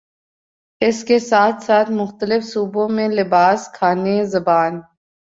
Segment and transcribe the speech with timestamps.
[0.81, 4.79] اس کے ساتھ ساتھ مختلف صوبوں میں لباس، کھانے، زبان